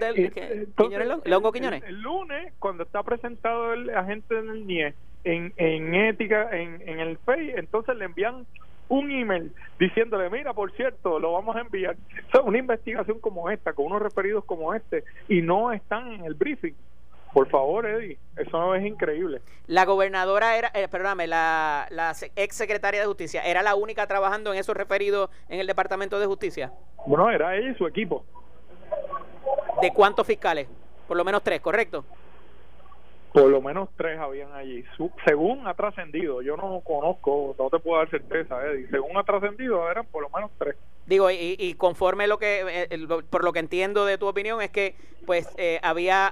[1.25, 1.83] Longo Quiñones?
[1.83, 7.17] El, lunes, cuando está presentado el agente del NIE, en, en ética, en, en el
[7.19, 8.45] FEI, entonces le envían
[8.89, 11.95] un email diciéndole, mira, por cierto, lo vamos a enviar.
[12.43, 16.73] una investigación como esta, con unos referidos como este, y no están en el briefing.
[17.33, 19.41] Por favor, Eddie, eso es increíble.
[19.65, 24.53] La gobernadora era, eh, perdóname, la, la ex secretaria de Justicia, ¿era la única trabajando
[24.53, 26.71] en esos referidos en el Departamento de Justicia?
[27.07, 28.23] Bueno, era ella y su equipo.
[29.81, 30.67] ¿De cuántos fiscales?
[31.07, 32.05] Por lo menos tres, ¿correcto?
[33.33, 34.85] Por lo menos tres habían allí.
[35.25, 38.87] según ha trascendido, yo no conozco, no te puedo dar certeza, Eddie.
[38.89, 40.75] Según ha trascendido, eran por lo menos tres.
[41.07, 44.69] Digo, y, y conforme lo que, eh, por lo que entiendo de tu opinión, es
[44.69, 46.31] que pues eh, había,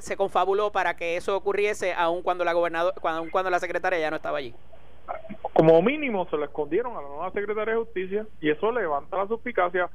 [0.00, 4.10] se confabuló para que eso ocurriese aun cuando la gobernadora, aun cuando la secretaria ya
[4.10, 4.54] no estaba allí.
[5.54, 9.26] Como mínimo se lo escondieron a la nueva secretaria de Justicia y eso levanta la
[9.26, 9.88] suspicacia.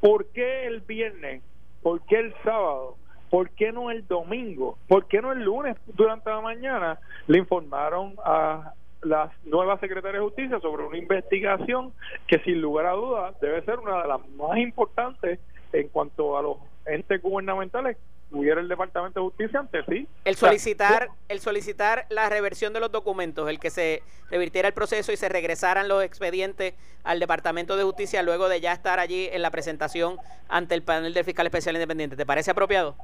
[0.00, 1.42] ¿Por qué el viernes?
[1.82, 2.96] ¿Por qué el sábado?
[3.34, 4.78] ¿Por qué no el domingo?
[4.86, 10.24] ¿Por qué no el lunes durante la mañana le informaron a la nueva secretaria de
[10.24, 11.92] Justicia sobre una investigación
[12.28, 15.40] que sin lugar a dudas debe ser una de las más importantes
[15.72, 17.96] en cuanto a los entes gubernamentales
[18.30, 20.06] hubiera el Departamento de Justicia antes sí.
[20.24, 25.10] El solicitar, el solicitar la reversión de los documentos, el que se revirtiera el proceso
[25.10, 29.42] y se regresaran los expedientes al Departamento de Justicia luego de ya estar allí en
[29.42, 30.18] la presentación
[30.48, 32.96] ante el panel del fiscal especial independiente, ¿te parece apropiado?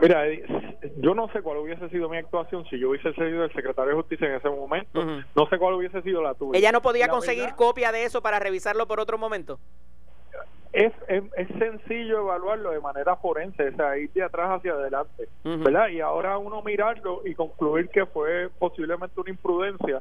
[0.00, 0.24] Mira,
[0.98, 3.96] yo no sé cuál hubiese sido mi actuación si yo hubiese sido el secretario de
[3.96, 5.04] Justicia en ese momento.
[5.34, 6.58] No sé cuál hubiese sido la tuya.
[6.58, 9.58] ¿Ella no podía conseguir copia de eso para revisarlo por otro momento?
[10.72, 15.88] es, es, sencillo evaluarlo de manera forense, o sea, ir de atrás hacia adelante, ¿verdad?
[15.88, 20.00] Y ahora uno mirarlo y concluir que fue posiblemente una imprudencia,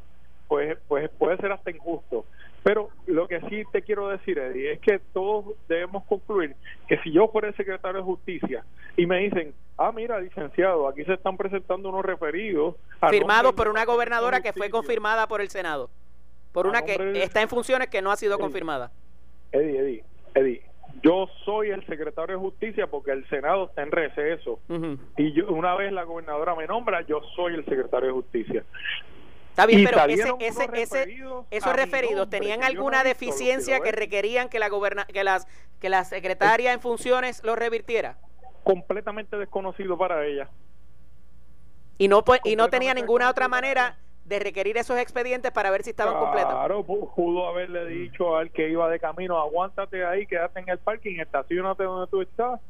[0.49, 2.25] pues, pues puede ser hasta injusto.
[2.63, 6.55] Pero lo que sí te quiero decir, Eddie, es que todos debemos concluir
[6.88, 8.65] que si yo fuera el secretario de Justicia
[8.97, 12.75] y me dicen, ah, mira, licenciado, aquí se están presentando unos referidos.
[13.09, 15.89] Firmados por una gobernadora que fue confirmada por el Senado.
[16.51, 18.91] Por una que está en funciones que no ha sido confirmada.
[19.51, 20.62] Eddie, Eddie, Eddie,
[21.03, 24.59] yo soy el secretario de justicia porque el Senado está en receso
[25.15, 28.63] y yo, una vez la gobernadora me nombra, yo soy el secretario de justicia.
[29.49, 31.17] Está bien, pero ese, ese, ese,
[31.51, 35.47] esos referidos tenían alguna deficiencia que requerían que la goberna, que las
[35.79, 38.17] que la secretaria en funciones lo revirtiera.
[38.63, 40.49] Completamente desconocido para ella.
[41.97, 43.97] Y no y no tenía ninguna otra manera
[44.29, 46.51] de requerir esos expedientes para ver si estaban completos.
[46.51, 51.19] Claro, pudo haberle dicho al que iba de camino, aguántate ahí, quédate en el parking,
[51.19, 52.62] estacionate donde tú estás,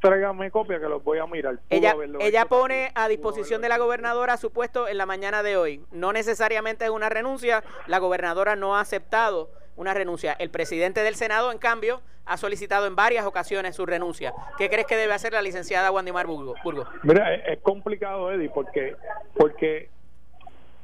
[0.00, 1.58] tráigame copia que los voy a mirar.
[1.70, 5.84] ella ella pone a disposición de la gobernadora su puesto en la mañana de hoy.
[5.90, 10.34] No necesariamente es una renuncia, la gobernadora no ha aceptado una renuncia.
[10.38, 14.32] El presidente del Senado, en cambio, ha solicitado en varias ocasiones su renuncia.
[14.58, 16.54] ¿Qué crees que debe hacer la licenciada Wandimar Burgo?
[16.64, 16.86] Burgo?
[17.02, 18.96] Mira, es complicado, Eddie, porque,
[19.36, 19.90] porque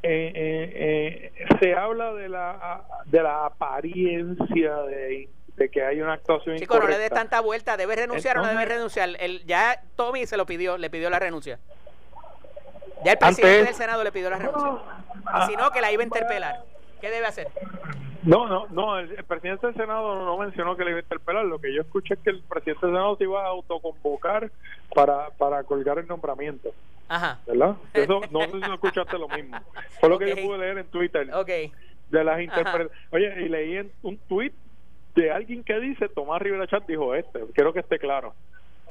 [0.04, 5.28] eh, eh, eh, se habla de la de la apariencia de,
[5.70, 8.64] que hay una actuación Chico, no le des tanta vuelta, debe renunciar o no debe
[8.64, 9.10] renunciar.
[9.20, 11.58] El, ya Tommy se lo pidió, le pidió la renuncia.
[13.04, 14.80] Ya el presidente del Senado le pidió la renuncia.
[15.42, 16.64] Y si no, que la iba a interpelar.
[17.00, 17.48] ¿Qué debe hacer?
[18.22, 21.44] No, no, no, el, presidente del Senado no mencionó que le iba a interpelar.
[21.44, 24.50] Lo que yo escuché es que el presidente del Senado se iba a autoconvocar
[24.94, 26.72] para, para colgar el nombramiento.
[27.08, 27.40] Ajá.
[27.46, 27.76] ¿Verdad?
[27.94, 29.58] Eso, no sé si no escuchaste lo mismo.
[29.98, 31.34] Fue lo que yo pude leer en Twitter.
[31.34, 31.50] Ok.
[32.10, 32.38] De las
[33.10, 34.52] Oye, y leí en un tweet
[35.14, 38.34] de alguien que dice, Tomás Rivera Chat dijo este, quiero que esté claro.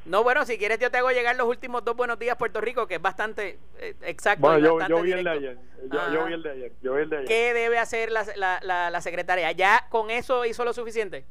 [0.05, 2.87] No, bueno, si quieres yo te hago llegar los últimos dos buenos días Puerto Rico,
[2.87, 4.41] que es bastante eh, exacto.
[4.41, 5.57] Bueno, yo, yo, vi el de ayer.
[5.91, 6.71] Yo, vi el de ayer.
[6.81, 7.27] Yo vi el de ayer.
[7.27, 9.51] ¿Qué debe hacer la, la, la, secretaria?
[9.51, 11.23] ¿Ya con eso hizo lo suficiente?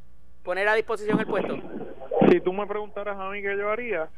[0.45, 1.59] ¿Poner a disposición el puesto?
[2.31, 4.09] Si tú me preguntaras a mí qué yo haría,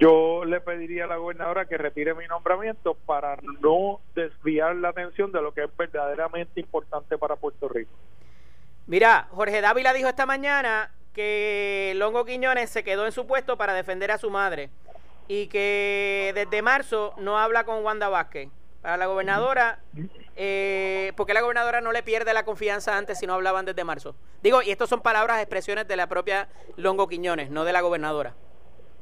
[0.00, 5.30] yo le pediría a la gobernadora que retire mi nombramiento para no desviar la atención
[5.30, 7.92] de lo que es verdaderamente importante para Puerto Rico.
[8.90, 13.72] Mira, Jorge Dávila dijo esta mañana que Longo Quiñones se quedó en su puesto para
[13.72, 14.68] defender a su madre
[15.28, 18.48] y que desde marzo no habla con Wanda Vázquez.
[18.82, 19.78] Para la gobernadora,
[20.34, 24.16] eh, porque la gobernadora no le pierde la confianza antes si no hablaban desde marzo?
[24.42, 28.34] Digo, y estas son palabras, expresiones de la propia Longo Quiñones, no de la gobernadora.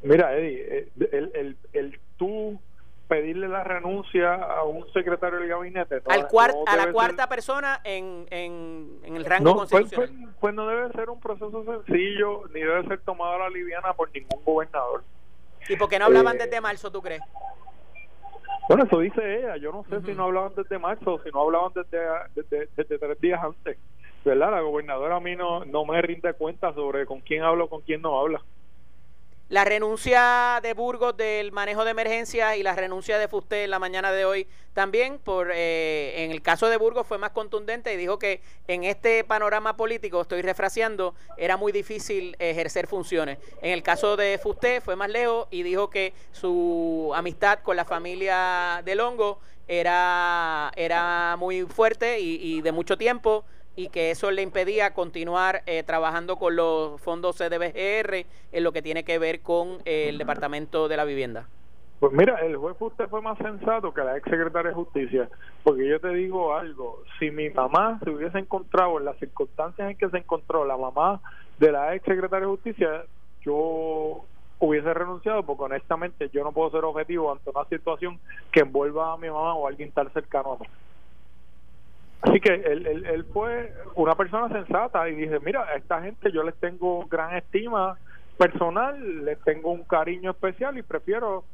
[0.03, 2.61] Mira, Eddie, eh, el, el, el tú
[3.09, 6.03] pedirle la renuncia a un secretario del gabinete.
[6.09, 6.29] Al
[6.67, 10.25] a la cuarta persona en, en, el rango pues, constitucional.
[10.25, 13.95] Pues, pues, no debe ser un proceso sencillo, ni debe ser tomado a la liviana
[13.95, 15.03] por ningún gobernador.
[15.69, 17.23] ¿Y por qué no hablaban eh, desde marzo, tú crees?
[18.69, 19.57] Bueno, eso dice ella.
[19.57, 21.99] Yo no sé si no hablaban desde marzo o si no hablaban desde,
[22.35, 23.79] desde, desde, tres días antes.
[24.25, 24.51] ¿Verdad?
[24.51, 28.03] La gobernadora a mí no, no me rinde cuenta sobre con quién hablo con quién
[28.03, 28.43] no habla.
[29.51, 33.79] La renuncia de Burgos del manejo de emergencia y la renuncia de Fusté en la
[33.79, 37.97] mañana de hoy también, por eh, en el caso de Burgos fue más contundente y
[37.97, 43.39] dijo que en este panorama político, estoy refraseando, era muy difícil ejercer funciones.
[43.63, 47.87] En el caso de Fusté fue más lejos y dijo que su amistad con la
[47.87, 53.47] familia de Longo era, era muy fuerte y de mucho tiempo
[53.79, 58.83] y que eso le impedía continuar eh, trabajando con los fondos CDBGR en lo que
[58.83, 61.47] tiene que ver con eh, el Departamento de la Vivienda.
[62.01, 65.29] Pues mira, el juez usted fue más sensato que la ex secretaria de Justicia,
[65.63, 69.97] porque yo te digo algo, si mi mamá se hubiese encontrado en las circunstancias en
[69.97, 71.21] que se encontró la mamá
[71.61, 73.05] de la ex secretaria de Justicia,
[73.43, 74.25] yo
[74.59, 78.19] hubiese renunciado porque honestamente yo no puedo ser objetivo ante una situación
[78.51, 80.67] que envuelva a mi mamá o a alguien tan cercano a mí.
[82.23, 86.43] Así que él, él, fue una persona sensata y dije, mira, a esta gente yo
[86.43, 87.97] les tengo gran estima
[88.37, 91.45] personal, les tengo un cariño especial y prefiero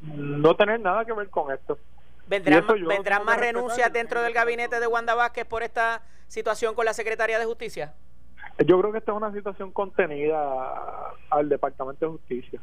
[0.00, 1.78] no tener nada que ver con esto.
[2.26, 6.94] ¿Vendrán, ¿vendrán más renuncias dentro del gabinete de Wanda Vázquez por esta situación con la
[6.94, 7.92] Secretaría de Justicia?
[8.64, 12.60] Yo creo que esta es una situación contenida al Departamento de Justicia.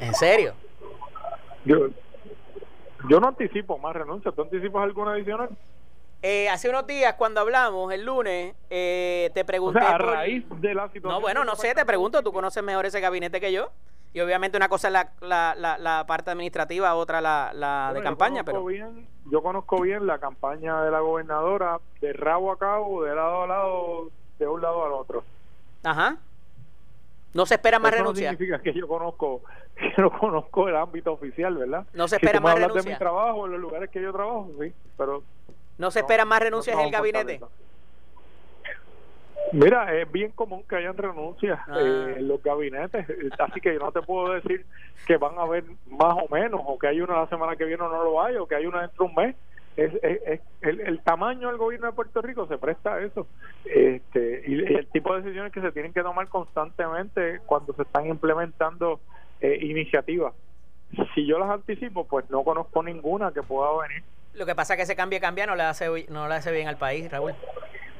[0.00, 0.54] ¿En serio?
[1.64, 1.88] Yo,
[3.08, 4.34] yo no anticipo más renuncias.
[4.34, 5.50] ¿Tú anticipas alguna adicional?
[6.22, 10.88] Eh, hace unos días cuando hablamos el lunes eh, te pregunté a raíz de la
[10.88, 13.70] situación no bueno no sé te pregunto tú conoces mejor ese gabinete que yo
[14.12, 18.42] y obviamente una cosa es la, la, la, parte administrativa otra la, la de campaña
[18.42, 23.14] pero bien, yo conozco bien la campaña de la gobernadora de rabo a cabo de
[23.14, 25.24] lado a lado de un lado al otro.
[25.82, 26.16] Ajá.
[27.34, 28.32] No se espera más Eso renuncia.
[28.32, 29.42] no significa que yo conozco
[29.76, 31.86] que no conozco el ámbito oficial, ¿verdad?
[31.92, 32.92] No se Si espera me más hablas de renuncia.
[32.94, 35.22] mi trabajo, en los lugares que yo trabajo, sí, pero
[35.76, 37.40] No se espera más renuncias no en el gabinete.
[39.52, 41.78] Mira, es bien común que hayan renuncias Ah.
[41.80, 43.06] eh, en los gabinetes,
[43.38, 44.66] así que yo no te puedo decir
[45.06, 47.82] que van a haber más o menos, o que hay una la semana que viene
[47.82, 49.36] o no lo hay, o que hay una dentro de un mes.
[49.78, 53.26] Es, es- es- el, el tamaño del gobierno de Puerto Rico se presta a eso.
[53.64, 57.82] Este, y, y el tipo de decisiones que se tienen que tomar constantemente cuando se
[57.82, 59.00] están implementando
[59.40, 60.34] eh, iniciativas.
[61.14, 64.02] Si yo las anticipo, pues no conozco ninguna que pueda venir.
[64.34, 66.66] Lo que pasa es que ese cambio cambia no le hace no le hace bien
[66.66, 67.34] al país, Raúl.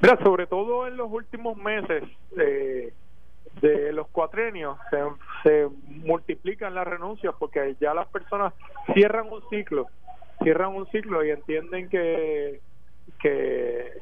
[0.01, 2.03] Mira, sobre todo en los últimos meses
[2.39, 2.93] eh,
[3.61, 4.99] de los cuatrenios se,
[5.43, 8.53] se multiplican las renuncias porque ya las personas
[8.95, 9.87] cierran un ciclo,
[10.43, 12.61] cierran un ciclo y entienden que
[13.21, 13.93] que,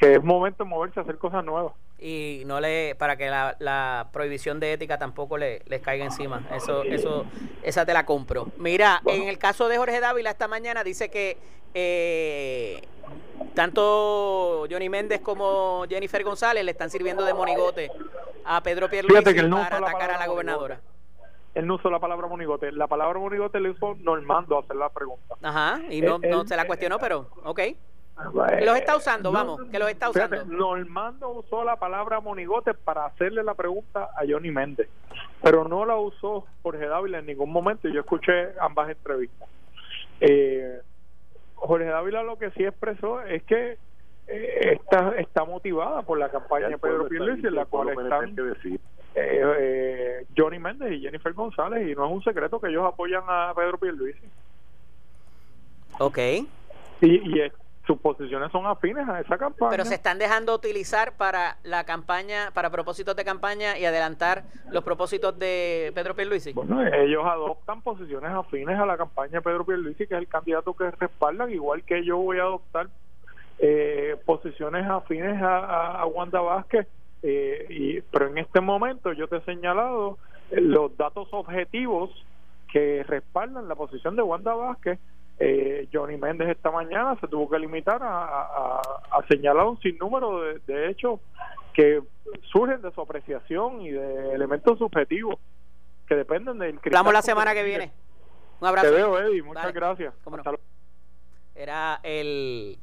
[0.00, 1.72] que es momento de moverse a hacer cosas nuevas.
[1.98, 6.42] y no le para que la, la prohibición de ética tampoco le, les caiga encima
[6.54, 7.26] eso eso
[7.62, 9.22] esa te la compro mira Bueno.
[9.24, 11.36] en el caso de Jorge Dávila esta mañana dice que
[11.74, 12.80] eh,
[13.54, 17.90] tanto Johnny Méndez como Jennifer González le están sirviendo de monigote
[18.44, 20.80] a Pedro Pierluisi no para la atacar a la gobernadora
[21.54, 24.88] Él no usó la palabra monigote, la palabra monigote le usó Normando a hacer la
[24.90, 25.34] pregunta.
[25.42, 29.38] ajá y no, Él- no se la cuestionó pero ok Eh, Los está usando, no,
[29.38, 30.56] vamos, que los está fíjate, usando.
[30.56, 34.88] Normando usó la palabra monigote para hacerle la pregunta a Johnny Méndez,
[35.42, 39.48] pero no la usó Jorge Dávila en ningún momento yo escuché ambas entrevistas.
[40.20, 40.80] Eh,
[41.54, 43.78] Jorge Dávila lo que sí expresó es que
[44.26, 48.34] eh, está, está motivada por la campaña de Pedro Pierluisi en la cual están
[49.18, 53.22] eh, eh, Johnny Méndez y Jennifer González y no es un secreto que ellos apoyan
[53.28, 54.20] a Pedro Pierluisi
[55.98, 56.18] ok
[57.00, 57.06] y,
[57.40, 57.52] y
[57.86, 59.70] sus posiciones son afines a esa campaña.
[59.70, 64.84] pero se están dejando utilizar para la campaña, para propósitos de campaña y adelantar los
[64.84, 66.52] propósitos de Pedro Pierluisi.
[66.52, 70.74] Bueno, ellos adoptan posiciones afines a la campaña de Pedro Pierluisi, que es el candidato
[70.74, 72.88] que respaldan, igual que yo voy a adoptar
[73.58, 76.86] eh, posiciones afines a, a- a Wanda Vázquez.
[77.22, 80.18] Eh, y, pero en este momento yo te he señalado
[80.50, 82.10] eh, los datos objetivos
[82.72, 84.98] que respaldan la posición de Wanda Vázquez.
[85.40, 90.40] Eh, Johnny Méndez esta mañana se tuvo que limitar a, a- a señalar un sinnúmero
[90.42, 91.20] de, de hechos
[91.72, 92.02] que
[92.50, 95.36] surgen de su apreciación y de elementos subjetivos
[96.08, 97.92] que dependen del cristal Hablamos la semana que viene.
[98.60, 98.88] Un abrazo.
[98.88, 99.42] Te veo, Eddie.
[99.44, 99.72] Muchas Vale.
[99.74, 100.14] gracias.
[100.26, 100.42] No.
[101.54, 102.76] Era el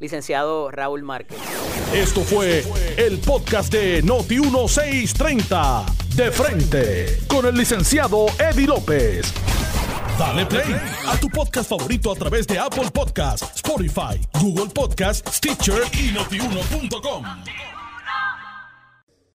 [0.00, 1.38] licenciado Raúl Márquez.
[1.94, 2.64] Esto fue
[2.96, 5.84] el podcast de Noti1630.
[6.16, 7.18] De frente.
[7.28, 9.32] Con el licenciado Eddie López.
[10.18, 10.76] Dale play
[11.06, 17.24] a tu podcast favorito a través de Apple Podcasts, Spotify, Google Podcasts, Stitcher y notiuno.com.